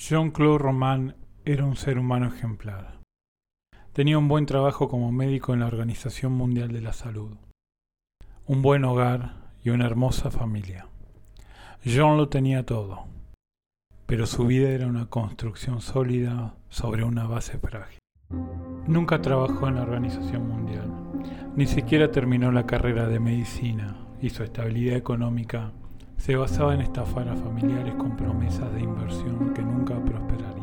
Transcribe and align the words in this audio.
Jean-Claude 0.00 0.56
Roman 0.56 1.14
era 1.44 1.66
un 1.66 1.76
ser 1.76 1.98
humano 1.98 2.28
ejemplar. 2.28 3.00
Tenía 3.92 4.16
un 4.16 4.28
buen 4.28 4.46
trabajo 4.46 4.88
como 4.88 5.12
médico 5.12 5.52
en 5.52 5.60
la 5.60 5.66
Organización 5.66 6.32
Mundial 6.32 6.72
de 6.72 6.80
la 6.80 6.94
Salud, 6.94 7.36
un 8.46 8.62
buen 8.62 8.86
hogar 8.86 9.52
y 9.62 9.68
una 9.68 9.84
hermosa 9.84 10.30
familia. 10.30 10.86
Jean 11.84 12.16
lo 12.16 12.30
tenía 12.30 12.64
todo, 12.64 13.04
pero 14.06 14.24
su 14.24 14.46
vida 14.46 14.70
era 14.70 14.86
una 14.86 15.04
construcción 15.04 15.82
sólida 15.82 16.54
sobre 16.70 17.04
una 17.04 17.26
base 17.26 17.58
frágil. 17.58 17.98
Nunca 18.86 19.20
trabajó 19.20 19.68
en 19.68 19.74
la 19.74 19.82
Organización 19.82 20.48
Mundial, 20.48 20.90
ni 21.56 21.66
siquiera 21.66 22.10
terminó 22.10 22.50
la 22.52 22.64
carrera 22.64 23.06
de 23.06 23.20
medicina 23.20 23.98
y 24.22 24.30
su 24.30 24.44
estabilidad 24.44 24.96
económica 24.96 25.74
se 26.20 26.36
basaba 26.36 26.74
en 26.74 26.82
estafar 26.82 27.30
a 27.30 27.36
familiares 27.36 27.94
con 27.94 28.14
promesas 28.14 28.70
de 28.74 28.80
inversión 28.80 29.54
que 29.54 29.62
nunca 29.62 29.94
prosperarían. 30.04 30.60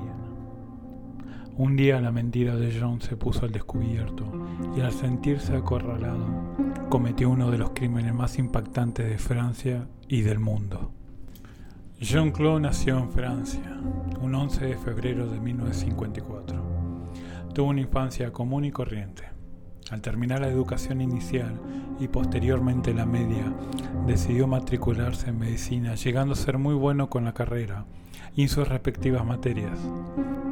Un 1.58 1.76
día 1.76 2.00
la 2.00 2.12
mentira 2.12 2.56
de 2.56 2.80
John 2.80 3.02
se 3.02 3.18
puso 3.18 3.46
al 3.46 3.52
descubierto 3.52 4.32
y 4.78 4.82
al 4.82 4.92
sentirse 4.92 5.56
acorralado 5.56 6.28
cometió 6.90 7.32
uno 7.32 7.50
de 7.50 7.58
los 7.58 7.72
crímenes 7.72 8.14
más 8.14 8.38
impactantes 8.38 9.10
de 9.10 9.18
Francia 9.18 9.88
y 10.08 10.22
del 10.22 10.38
mundo. 10.38 10.92
Jean-Claude 12.00 12.62
nació 12.62 13.00
en 13.00 13.10
Francia 13.10 13.82
un 14.22 14.36
11 14.36 14.64
de 14.64 14.78
febrero 14.78 15.28
de 15.28 15.40
1954. 15.40 16.62
Tuvo 17.56 17.70
una 17.70 17.82
infancia 17.82 18.32
común 18.32 18.66
y 18.66 18.72
corriente. 18.72 19.37
Al 19.92 20.02
terminar 20.02 20.42
la 20.42 20.50
educación 20.50 21.00
inicial 21.00 21.62
y 22.00 22.10
posteriormente 22.10 22.94
la 22.94 23.06
media, 23.06 23.54
decidió 24.06 24.46
matricularse 24.46 25.30
en 25.30 25.40
medicina, 25.40 25.96
llegando 25.96 26.34
a 26.34 26.38
ser 26.38 26.58
muy 26.58 26.76
bueno 26.76 27.10
con 27.10 27.24
la 27.24 27.34
carrera 27.34 27.86
y 28.36 28.42
en 28.42 28.50
sus 28.50 28.68
respectivas 28.68 29.26
materias. 29.26 29.80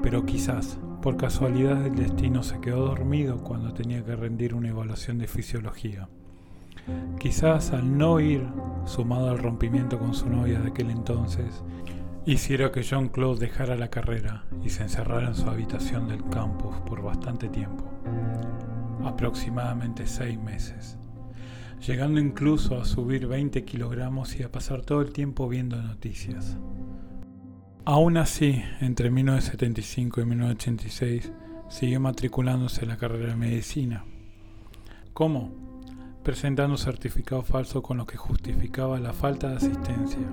Pero 0.02 0.26
quizás, 0.26 0.80
por 1.02 1.18
casualidad 1.18 1.76
del 1.76 1.96
destino, 1.96 2.44
se 2.44 2.62
quedó 2.62 2.86
dormido 2.86 3.44
cuando 3.44 3.74
tenía 3.74 4.06
que 4.06 4.16
rendir 4.16 4.56
una 4.56 4.70
evaluación 4.70 5.18
de 5.18 5.28
fisiología. 5.28 6.08
Quizás 7.20 7.72
al 7.72 7.98
no 7.98 8.22
ir, 8.22 8.48
sumado 8.86 9.30
al 9.30 9.40
rompimiento 9.40 10.00
con 10.00 10.14
su 10.14 10.30
novia 10.30 10.60
de 10.60 10.70
aquel 10.70 10.92
entonces, 10.92 11.62
hiciera 12.26 12.72
que 12.72 12.86
John 12.90 13.10
Claude 13.10 13.40
dejara 13.40 13.76
la 13.76 13.90
carrera 13.90 14.46
y 14.64 14.70
se 14.70 14.84
encerrara 14.84 15.28
en 15.28 15.36
su 15.36 15.50
habitación 15.50 16.08
del 16.08 16.24
campus 16.30 16.76
por 16.86 17.02
bastante 17.02 17.50
tiempo 17.50 17.84
aproximadamente 19.08 20.08
seis 20.08 20.38
meses, 20.40 20.98
llegando 21.86 22.20
incluso 22.20 22.80
a 22.80 22.86
subir 22.86 23.28
20 23.28 23.64
kilogramos 23.64 24.36
y 24.36 24.44
a 24.44 24.52
pasar 24.52 24.82
todo 24.82 25.02
el 25.02 25.14
tiempo 25.14 25.48
viendo 25.48 25.82
noticias. 25.82 26.58
Aún 27.86 28.18
así, 28.18 28.64
entre 28.82 29.12
1975 29.12 30.22
y 30.22 30.26
1986, 30.26 31.32
siguió 31.70 32.00
matriculándose 32.00 32.82
en 32.82 32.90
la 32.90 32.98
carrera 32.98 33.28
de 33.28 33.36
medicina. 33.36 34.06
¿Cómo? 35.14 35.52
Presentando 36.24 36.74
un 36.74 36.78
certificado 36.80 37.44
falso 37.44 37.84
con 37.84 37.98
lo 37.98 38.08
que 38.08 38.18
justificaba 38.18 39.00
la 39.00 39.14
falta 39.14 39.50
de 39.50 39.58
asistencia. 39.58 40.28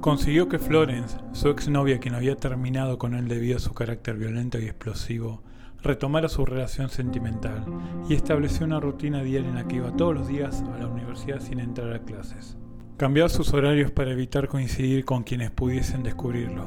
Consiguió 0.00 0.48
que 0.48 0.58
Florence, 0.58 1.18
su 1.32 1.48
exnovia 1.50 2.00
quien 2.00 2.14
había 2.14 2.36
terminado 2.36 2.96
con 2.96 3.14
él 3.14 3.28
debido 3.28 3.58
a 3.58 3.60
su 3.60 3.74
carácter 3.74 4.16
violento 4.16 4.58
y 4.58 4.64
explosivo, 4.64 5.42
retomara 5.82 6.28
su 6.28 6.44
relación 6.44 6.88
sentimental 6.88 7.64
y 8.08 8.14
estableció 8.14 8.66
una 8.66 8.80
rutina 8.80 9.22
diaria 9.22 9.48
en 9.48 9.56
la 9.56 9.68
que 9.68 9.76
iba 9.76 9.96
todos 9.96 10.14
los 10.14 10.28
días 10.28 10.62
a 10.74 10.78
la 10.78 10.88
universidad 10.88 11.40
sin 11.40 11.60
entrar 11.60 11.92
a 11.92 12.00
clases. 12.00 12.56
Cambiaba 12.96 13.28
sus 13.28 13.52
horarios 13.52 13.90
para 13.90 14.12
evitar 14.12 14.48
coincidir 14.48 15.04
con 15.04 15.22
quienes 15.22 15.50
pudiesen 15.50 16.02
descubrirlo 16.02 16.66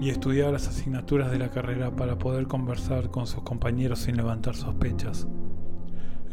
y 0.00 0.10
estudiaba 0.10 0.50
las 0.52 0.66
asignaturas 0.66 1.30
de 1.30 1.38
la 1.38 1.50
carrera 1.50 1.94
para 1.94 2.18
poder 2.18 2.48
conversar 2.48 3.10
con 3.10 3.28
sus 3.28 3.42
compañeros 3.44 4.00
sin 4.00 4.16
levantar 4.16 4.56
sospechas. 4.56 5.28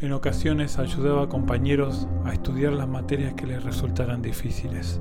En 0.00 0.12
ocasiones 0.12 0.78
ayudaba 0.78 1.22
a 1.22 1.28
compañeros 1.28 2.08
a 2.24 2.32
estudiar 2.32 2.72
las 2.72 2.88
materias 2.88 3.34
que 3.34 3.46
les 3.46 3.62
resultaran 3.62 4.20
difíciles. 4.20 5.00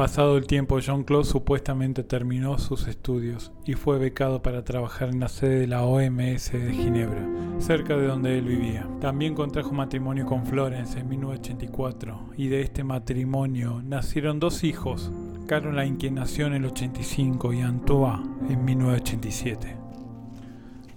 Pasado 0.00 0.38
el 0.38 0.46
tiempo, 0.46 0.78
John 0.82 1.04
Claude 1.04 1.26
supuestamente 1.26 2.02
terminó 2.02 2.56
sus 2.56 2.88
estudios 2.88 3.52
y 3.66 3.74
fue 3.74 3.98
becado 3.98 4.40
para 4.40 4.64
trabajar 4.64 5.10
en 5.10 5.20
la 5.20 5.28
sede 5.28 5.58
de 5.58 5.66
la 5.66 5.84
OMS 5.84 6.52
de 6.52 6.72
Ginebra, 6.72 7.28
cerca 7.58 7.98
de 7.98 8.06
donde 8.06 8.38
él 8.38 8.46
vivía. 8.46 8.88
También 9.02 9.34
contrajo 9.34 9.74
matrimonio 9.74 10.24
con 10.24 10.46
Florence 10.46 10.98
en 10.98 11.06
1984 11.06 12.30
y 12.38 12.48
de 12.48 12.62
este 12.62 12.82
matrimonio 12.82 13.82
nacieron 13.84 14.40
dos 14.40 14.64
hijos, 14.64 15.12
Caroline 15.46 15.98
quien 15.98 16.14
nació 16.14 16.46
en 16.46 16.54
el 16.54 16.64
85 16.64 17.52
y 17.52 17.60
Antoine 17.60 18.22
en 18.48 18.64
1987. 18.64 19.76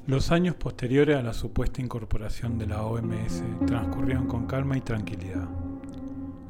Los 0.08 0.32
años 0.32 0.56
posteriores 0.56 1.18
a 1.18 1.24
la 1.24 1.34
supuesta 1.34 1.82
incorporación 1.82 2.58
de 2.58 2.68
la 2.68 2.86
OMS 2.86 3.44
transcurrieron 3.68 4.28
con 4.28 4.46
calma 4.46 4.78
y 4.78 4.82
tranquilidad. 4.82 5.50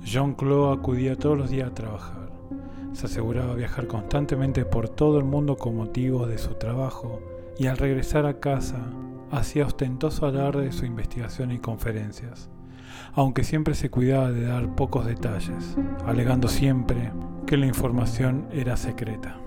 John 0.06 0.36
Claude 0.36 0.80
acudía 0.80 1.16
todos 1.16 1.36
los 1.36 1.50
días 1.50 1.70
a 1.70 1.74
trabajar 1.74 2.23
se 2.94 3.08
aseguraba 3.08 3.56
viajar 3.56 3.88
constantemente 3.88 4.66
por 4.66 4.88
todo 4.88 5.18
el 5.18 5.26
mundo 5.26 5.58
con 5.58 5.76
motivos 5.76 6.30
de 6.30 6.38
su 6.38 6.54
trabajo 6.54 7.20
y 7.58 7.68
al 7.68 7.78
regresar 7.78 8.26
a 8.26 8.40
casa 8.40 8.80
hacía 9.32 9.66
ostentoso 9.66 10.26
alarde 10.26 10.66
de 10.66 10.72
su 10.72 10.86
investigación 10.86 11.52
y 11.52 11.60
conferencias, 11.60 12.50
aunque 13.14 13.44
siempre 13.44 13.74
se 13.74 13.90
cuidaba 13.90 14.32
de 14.32 14.46
dar 14.46 14.76
pocos 14.76 15.06
detalles, 15.06 15.76
alegando 16.06 16.48
siempre 16.48 17.12
que 17.48 17.58
la 17.58 17.66
información 17.66 18.48
era 18.52 18.78
secreta. 18.78 19.38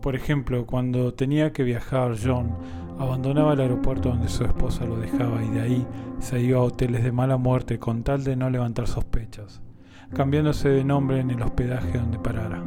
Por 0.00 0.14
ejemplo, 0.14 0.64
cuando 0.64 1.12
tenía 1.14 1.52
que 1.52 1.64
viajar 1.64 2.16
John, 2.22 2.56
abandonaba 2.98 3.54
el 3.54 3.60
aeropuerto 3.60 4.10
donde 4.10 4.28
su 4.28 4.44
esposa 4.44 4.84
lo 4.84 4.96
dejaba 4.96 5.42
y 5.44 5.48
de 5.50 5.60
ahí 5.60 5.86
se 6.20 6.40
iba 6.40 6.60
a 6.60 6.62
hoteles 6.62 7.02
de 7.02 7.10
mala 7.12 7.36
muerte 7.36 7.80
con 7.80 8.04
tal 8.04 8.22
de 8.22 8.36
no 8.36 8.48
levantar 8.48 8.86
sospechas 8.86 9.60
cambiándose 10.14 10.68
de 10.68 10.84
nombre 10.84 11.20
en 11.20 11.30
el 11.30 11.42
hospedaje 11.42 11.98
donde 11.98 12.18
parara. 12.18 12.62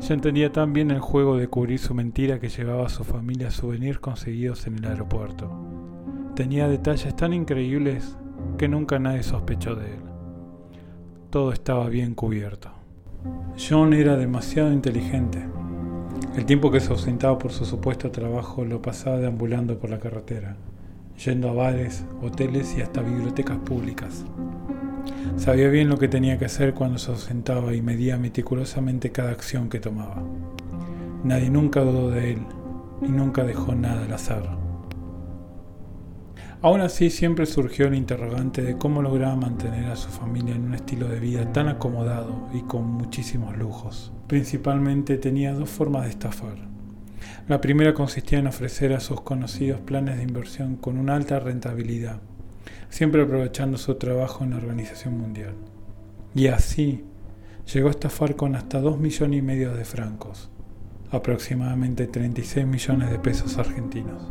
Ya 0.00 0.14
entendía 0.14 0.52
tan 0.52 0.72
bien 0.72 0.90
el 0.90 1.00
juego 1.00 1.36
de 1.36 1.48
cubrir 1.48 1.78
su 1.78 1.94
mentira 1.94 2.38
que 2.38 2.48
llevaba 2.48 2.86
a 2.86 2.90
su 2.90 3.04
familia 3.04 3.50
souvenirs 3.50 3.98
conseguidos 3.98 4.66
en 4.66 4.78
el 4.78 4.84
aeropuerto. 4.86 5.50
Tenía 6.34 6.68
detalles 6.68 7.16
tan 7.16 7.32
increíbles 7.32 8.16
que 8.56 8.68
nunca 8.68 8.98
nadie 8.98 9.22
sospechó 9.22 9.74
de 9.74 9.94
él. 9.94 10.00
Todo 11.30 11.52
estaba 11.52 11.88
bien 11.88 12.14
cubierto. 12.14 12.70
John 13.58 13.92
era 13.92 14.16
demasiado 14.16 14.72
inteligente. 14.72 15.44
El 16.36 16.46
tiempo 16.46 16.70
que 16.70 16.80
se 16.80 16.92
ausentaba 16.92 17.36
por 17.38 17.50
su 17.50 17.64
supuesto 17.64 18.10
trabajo 18.10 18.64
lo 18.64 18.80
pasaba 18.80 19.18
deambulando 19.18 19.78
por 19.78 19.90
la 19.90 19.98
carretera, 19.98 20.56
yendo 21.24 21.50
a 21.50 21.52
bares, 21.52 22.04
hoteles 22.22 22.76
y 22.78 22.82
hasta 22.82 23.02
bibliotecas 23.02 23.58
públicas. 23.58 24.24
Sabía 25.36 25.68
bien 25.68 25.88
lo 25.88 25.98
que 25.98 26.08
tenía 26.08 26.38
que 26.38 26.46
hacer 26.46 26.74
cuando 26.74 26.98
se 26.98 27.10
ausentaba 27.10 27.74
y 27.74 27.82
medía 27.82 28.18
meticulosamente 28.18 29.12
cada 29.12 29.30
acción 29.30 29.68
que 29.68 29.80
tomaba. 29.80 30.22
Nadie 31.24 31.50
nunca 31.50 31.80
dudó 31.80 32.10
de 32.10 32.32
él 32.32 32.38
y 33.02 33.08
nunca 33.08 33.44
dejó 33.44 33.74
nada 33.74 34.04
al 34.04 34.12
azar. 34.12 34.58
Aún 36.60 36.80
así 36.80 37.10
siempre 37.10 37.46
surgió 37.46 37.86
el 37.86 37.94
interrogante 37.94 38.62
de 38.62 38.76
cómo 38.76 39.00
lograba 39.00 39.36
mantener 39.36 39.86
a 39.86 39.96
su 39.96 40.08
familia 40.08 40.56
en 40.56 40.64
un 40.64 40.74
estilo 40.74 41.06
de 41.06 41.20
vida 41.20 41.52
tan 41.52 41.68
acomodado 41.68 42.48
y 42.52 42.62
con 42.62 42.84
muchísimos 42.84 43.56
lujos. 43.56 44.12
Principalmente 44.26 45.18
tenía 45.18 45.52
dos 45.52 45.70
formas 45.70 46.04
de 46.04 46.10
estafar. 46.10 46.56
La 47.46 47.60
primera 47.60 47.94
consistía 47.94 48.40
en 48.40 48.48
ofrecer 48.48 48.92
a 48.92 49.00
sus 49.00 49.20
conocidos 49.20 49.80
planes 49.80 50.16
de 50.16 50.24
inversión 50.24 50.76
con 50.76 50.98
una 50.98 51.14
alta 51.14 51.38
rentabilidad 51.38 52.20
siempre 52.88 53.22
aprovechando 53.22 53.78
su 53.78 53.94
trabajo 53.96 54.44
en 54.44 54.50
la 54.50 54.56
Organización 54.56 55.18
Mundial. 55.18 55.54
Y 56.34 56.48
así 56.48 57.04
llegó 57.72 57.88
a 57.88 57.92
estafar 57.92 58.36
con 58.36 58.54
hasta 58.54 58.80
2 58.80 58.98
millones 58.98 59.38
y 59.38 59.42
medio 59.42 59.74
de 59.74 59.84
francos, 59.84 60.50
aproximadamente 61.10 62.06
36 62.06 62.66
millones 62.66 63.10
de 63.10 63.18
pesos 63.18 63.58
argentinos. 63.58 64.22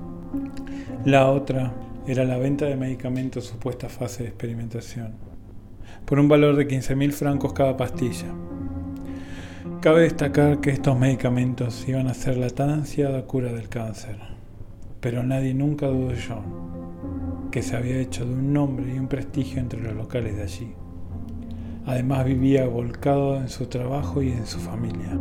La 1.05 1.29
otra 1.29 1.73
era 2.07 2.23
la 2.23 2.37
venta 2.37 2.65
de 2.65 2.75
medicamentos 2.75 3.45
supuesta 3.45 3.89
fase 3.89 4.23
de 4.23 4.29
experimentación, 4.29 5.13
por 6.05 6.19
un 6.19 6.27
valor 6.27 6.55
de 6.55 6.67
15.000 6.67 7.11
francos 7.11 7.53
cada 7.53 7.75
pastilla. 7.75 8.33
Cabe 9.81 10.01
destacar 10.01 10.59
que 10.59 10.71
estos 10.71 10.97
medicamentos 10.97 11.87
iban 11.87 12.07
a 12.07 12.13
ser 12.13 12.37
la 12.37 12.49
tan 12.49 12.69
ansiada 12.69 13.23
cura 13.23 13.51
del 13.51 13.69
cáncer, 13.69 14.17
pero 15.01 15.23
nadie 15.23 15.53
nunca 15.53 15.87
dudó 15.87 16.09
de 16.09 16.17
que 17.51 17.61
se 17.61 17.75
había 17.75 17.97
hecho 17.99 18.25
de 18.25 18.33
un 18.33 18.53
nombre 18.53 18.93
y 18.93 18.99
un 18.99 19.07
prestigio 19.07 19.59
entre 19.59 19.81
los 19.81 19.95
locales 19.95 20.35
de 20.35 20.43
allí. 20.43 20.73
Además 21.85 22.25
vivía 22.25 22.67
volcado 22.67 23.37
en 23.37 23.49
su 23.49 23.67
trabajo 23.67 24.21
y 24.21 24.29
en 24.31 24.45
su 24.45 24.59
familia. 24.59 25.17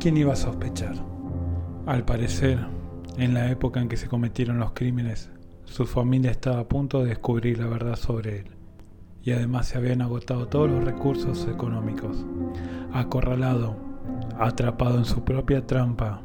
¿Quién 0.00 0.16
iba 0.16 0.32
a 0.32 0.36
sospechar? 0.36 0.94
Al 1.86 2.04
parecer, 2.04 2.58
en 3.16 3.34
la 3.34 3.50
época 3.50 3.80
en 3.80 3.88
que 3.88 3.96
se 3.96 4.08
cometieron 4.08 4.58
los 4.58 4.72
crímenes, 4.72 5.30
su 5.64 5.86
familia 5.86 6.30
estaba 6.30 6.60
a 6.60 6.68
punto 6.68 7.00
de 7.00 7.10
descubrir 7.10 7.58
la 7.58 7.68
verdad 7.68 7.96
sobre 7.96 8.40
él, 8.40 8.46
y 9.22 9.30
además 9.32 9.68
se 9.68 9.78
habían 9.78 10.02
agotado 10.02 10.48
todos 10.48 10.70
los 10.70 10.82
recursos 10.82 11.46
económicos. 11.46 12.24
Acorralado, 12.92 13.76
atrapado 14.38 14.98
en 14.98 15.04
su 15.04 15.22
propia 15.22 15.66
trampa, 15.66 16.22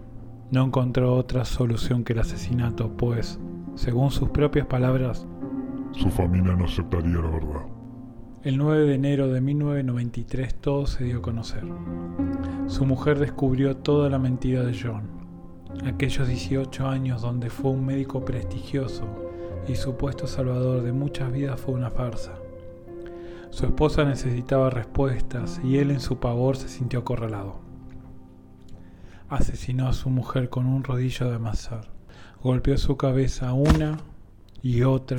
no 0.52 0.66
encontró 0.66 1.16
otra 1.16 1.46
solución 1.46 2.04
que 2.04 2.14
el 2.14 2.20
asesinato, 2.20 2.96
pues, 2.98 3.40
según 3.76 4.10
sus 4.10 4.30
propias 4.30 4.66
palabras, 4.68 5.28
su 5.92 6.10
familia 6.10 6.56
no 6.56 6.66
aceptaría 6.66 7.16
la 7.16 7.30
verdad. 7.30 7.66
El 8.44 8.58
9 8.58 8.86
de 8.86 8.96
enero 8.96 9.28
de 9.28 9.42
1993 9.42 10.56
todo 10.56 10.88
se 10.88 11.04
dio 11.04 11.18
a 11.18 11.22
conocer. 11.22 11.64
Su 12.68 12.86
mujer 12.86 13.20
descubrió 13.20 13.76
toda 13.78 14.10
la 14.10 14.18
mentira 14.18 14.64
de 14.64 14.78
John. 14.82 15.10
Aquellos 15.86 16.28
18 16.28 16.88
años 16.88 17.22
donde 17.22 17.50
fue 17.50 17.72
un 17.72 17.86
médico 17.86 18.24
prestigioso 18.24 19.04
y 19.68 19.76
supuesto 19.76 20.26
salvador 20.26 20.82
de 20.84 20.94
muchas 20.94 21.32
vidas 21.32 21.60
fue 21.60 21.74
una 21.74 21.92
farsa. 21.92 22.36
Su 23.50 23.66
esposa 23.66 24.06
necesitaba 24.06 24.70
respuestas 24.70 25.60
y 25.64 25.80
él 25.80 25.92
en 25.92 26.00
su 26.00 26.20
pavor 26.20 26.56
se 26.56 26.70
sintió 26.70 27.00
acorralado. 27.00 27.60
Asesinó 29.28 29.88
a 29.88 29.94
su 29.94 30.10
mujer 30.10 30.50
con 30.50 30.66
un 30.66 30.84
rodillo 30.84 31.30
de 31.30 31.36
amasar. 31.36 31.95
Golpeó 32.46 32.78
su 32.78 32.96
cabeza 32.96 33.54
una 33.54 33.98
y 34.62 34.84
otra 34.84 35.18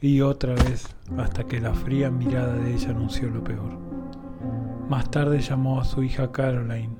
y 0.00 0.22
otra 0.22 0.54
vez 0.54 0.88
hasta 1.18 1.44
que 1.44 1.60
la 1.60 1.74
fría 1.74 2.10
mirada 2.10 2.54
de 2.54 2.72
ella 2.72 2.88
anunció 2.88 3.28
lo 3.28 3.44
peor. 3.44 3.78
Más 4.88 5.10
tarde 5.10 5.40
llamó 5.40 5.78
a 5.78 5.84
su 5.84 6.02
hija 6.02 6.32
Caroline 6.32 6.96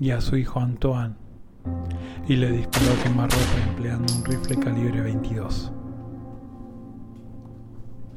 y 0.00 0.12
a 0.12 0.22
su 0.22 0.38
hijo 0.38 0.60
Antoine 0.60 1.16
y 2.28 2.36
le 2.36 2.50
disparó 2.50 2.86
a 2.98 3.02
quemarropa 3.02 3.68
empleando 3.68 4.10
un 4.14 4.24
rifle 4.24 4.58
calibre 4.58 5.02
22. 5.02 5.70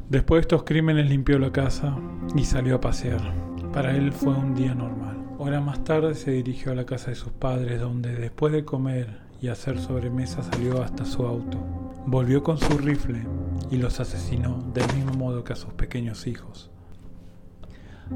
Después 0.08 0.38
de 0.38 0.42
estos 0.44 0.64
crímenes 0.64 1.10
limpió 1.10 1.38
la 1.38 1.52
casa 1.52 1.98
y 2.34 2.46
salió 2.46 2.78
a 2.78 2.80
pasear. 2.80 3.34
Para 3.74 3.94
él 3.94 4.14
fue 4.14 4.36
un 4.36 4.56
día 4.56 4.74
normal. 4.74 5.18
Hora 5.38 5.60
más 5.60 5.84
tarde 5.84 6.16
se 6.16 6.32
dirigió 6.32 6.72
a 6.72 6.76
la 6.76 6.86
casa 6.86 7.10
de 7.10 7.16
sus 7.16 7.34
padres 7.34 7.82
donde 7.82 8.16
después 8.16 8.54
de 8.54 8.64
comer 8.64 9.31
y 9.42 9.48
hacer 9.48 9.80
sobremesa 9.80 10.44
salió 10.44 10.84
hasta 10.84 11.04
su 11.04 11.26
auto. 11.26 11.58
Volvió 12.06 12.44
con 12.44 12.58
su 12.58 12.78
rifle 12.78 13.26
y 13.72 13.78
los 13.78 14.00
asesinó 14.00 14.60
del 14.74 14.86
mismo 14.94 15.14
modo 15.14 15.44
que 15.44 15.54
a 15.54 15.56
sus 15.56 15.74
pequeños 15.74 16.28
hijos. 16.28 16.70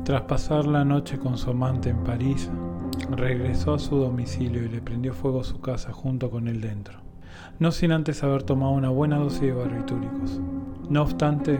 Tras 0.03 0.23
pasar 0.23 0.65
la 0.67 0.85
noche 0.85 1.17
con 1.17 1.37
su 1.37 1.49
amante 1.49 1.89
en 1.89 2.03
París, 2.03 2.49
regresó 3.09 3.73
a 3.73 3.79
su 3.79 3.95
domicilio 3.95 4.63
y 4.63 4.69
le 4.69 4.81
prendió 4.81 5.13
fuego 5.13 5.41
a 5.41 5.45
su 5.45 5.61
casa 5.61 5.91
junto 5.91 6.29
con 6.29 6.47
él 6.47 6.61
dentro, 6.61 6.99
no 7.59 7.71
sin 7.71 7.91
antes 7.91 8.21
haber 8.23 8.43
tomado 8.43 8.73
una 8.73 8.89
buena 8.89 9.17
dosis 9.17 9.41
de 9.41 9.53
barbitúricos. 9.53 10.41
No 10.89 11.01
obstante, 11.01 11.59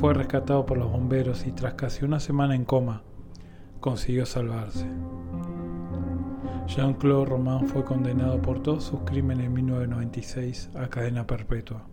fue 0.00 0.14
rescatado 0.14 0.66
por 0.66 0.78
los 0.78 0.90
bomberos 0.90 1.46
y 1.46 1.52
tras 1.52 1.74
casi 1.74 2.04
una 2.04 2.20
semana 2.20 2.54
en 2.54 2.64
coma, 2.64 3.02
consiguió 3.80 4.24
salvarse. 4.26 4.86
Jean-Claude 6.66 7.26
Roman 7.26 7.66
fue 7.66 7.84
condenado 7.84 8.40
por 8.40 8.62
todos 8.62 8.84
sus 8.84 9.00
crímenes 9.00 9.46
en 9.46 9.52
1996 9.52 10.70
a 10.74 10.88
cadena 10.88 11.26
perpetua. 11.26 11.86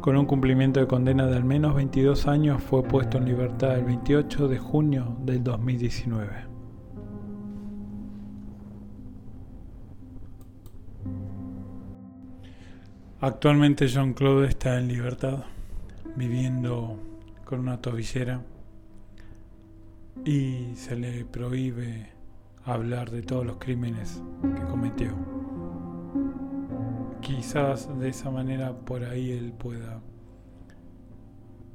Con 0.00 0.16
un 0.16 0.26
cumplimiento 0.26 0.80
de 0.80 0.86
condena 0.86 1.26
de 1.26 1.36
al 1.36 1.44
menos 1.44 1.74
22 1.74 2.26
años 2.26 2.62
fue 2.62 2.82
puesto 2.82 3.18
en 3.18 3.24
libertad 3.24 3.78
el 3.78 3.84
28 3.84 4.48
de 4.48 4.58
junio 4.58 5.16
del 5.20 5.42
2019. 5.42 6.56
Actualmente 13.20 13.88
Jean-Claude 13.88 14.48
está 14.48 14.78
en 14.78 14.88
libertad, 14.88 15.44
viviendo 16.14 16.98
con 17.44 17.60
una 17.60 17.80
tobillera 17.80 18.42
y 20.24 20.74
se 20.74 20.96
le 20.96 21.24
prohíbe 21.24 22.15
hablar 22.66 23.10
de 23.10 23.22
todos 23.22 23.46
los 23.46 23.56
crímenes 23.56 24.22
que 24.42 24.62
cometió. 24.62 25.14
Quizás 27.20 27.88
de 27.98 28.08
esa 28.08 28.30
manera 28.30 28.76
por 28.76 29.04
ahí 29.04 29.30
él 29.30 29.52
pueda 29.52 30.00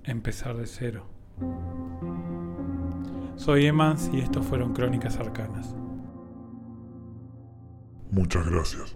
empezar 0.04 0.56
de 0.58 0.68
cero. 0.68 1.06
Soy 3.36 3.66
Emans 3.66 4.10
y 4.14 4.20
estos 4.20 4.46
fueron 4.46 4.74
Crónicas 4.74 5.18
Arcanas. 5.18 5.76
Muchas 8.12 8.48
gracias. 8.50 8.96